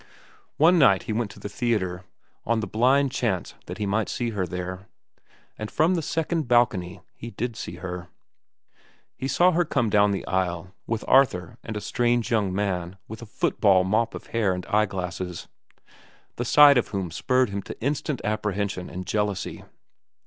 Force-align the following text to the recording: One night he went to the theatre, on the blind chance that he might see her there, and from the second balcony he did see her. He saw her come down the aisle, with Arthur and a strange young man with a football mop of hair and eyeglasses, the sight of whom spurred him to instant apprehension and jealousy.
One 0.57 0.79
night 0.79 1.03
he 1.03 1.13
went 1.13 1.29
to 1.29 1.39
the 1.39 1.47
theatre, 1.47 2.05
on 2.43 2.59
the 2.59 2.65
blind 2.65 3.11
chance 3.11 3.53
that 3.67 3.77
he 3.77 3.85
might 3.85 4.09
see 4.09 4.31
her 4.31 4.47
there, 4.47 4.87
and 5.59 5.69
from 5.69 5.93
the 5.93 6.01
second 6.01 6.47
balcony 6.47 7.01
he 7.13 7.29
did 7.29 7.55
see 7.55 7.75
her. 7.75 8.07
He 9.15 9.27
saw 9.27 9.51
her 9.51 9.63
come 9.63 9.91
down 9.91 10.09
the 10.09 10.25
aisle, 10.25 10.73
with 10.87 11.05
Arthur 11.07 11.59
and 11.63 11.77
a 11.77 11.81
strange 11.81 12.31
young 12.31 12.51
man 12.51 12.97
with 13.07 13.21
a 13.21 13.27
football 13.27 13.83
mop 13.83 14.15
of 14.15 14.25
hair 14.33 14.53
and 14.55 14.65
eyeglasses, 14.65 15.47
the 16.35 16.45
sight 16.45 16.79
of 16.79 16.87
whom 16.87 17.11
spurred 17.11 17.51
him 17.51 17.61
to 17.61 17.79
instant 17.79 18.21
apprehension 18.23 18.89
and 18.89 19.05
jealousy. 19.05 19.65